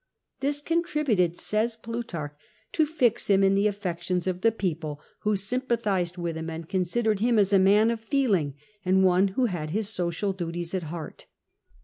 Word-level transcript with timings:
"This 0.39 0.61
contributed," 0.61 1.37
says 1.37 1.75
Plutarch," 1.75 2.33
to 2.73 2.87
fix 2.87 3.27
him 3.29 3.43
in 3.43 3.53
the 3.53 3.67
affections 3.67 4.25
of 4.25 4.41
the 4.41 4.51
people, 4.51 4.99
who 5.19 5.35
sympathised 5.35 6.17
with 6.17 6.35
him, 6.37 6.49
and 6.49 6.67
considered 6.67 7.19
him 7.19 7.37
as 7.37 7.53
a 7.53 7.59
man 7.59 7.91
of 7.91 7.99
feeling, 8.01 8.55
and 8.83 9.03
one 9.03 9.27
who 9.37 9.45
had 9.45 9.69
his 9.69 9.89
social 9.89 10.33
duties 10.33 10.73
at 10.73 10.81
heart." 10.89 11.27